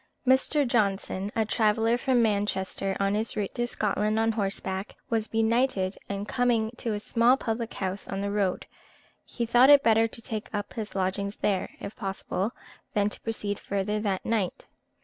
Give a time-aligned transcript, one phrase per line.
[0.25, 0.67] Mr.
[0.67, 6.27] Johnson, a traveller from Manchester, on his route through Scotland on horseback, was benighted, and
[6.27, 8.65] coming to a small public house on the road,
[9.25, 12.51] he thought it better to take up his lodgings there, if possible,
[12.95, 14.65] than to proceed further that night.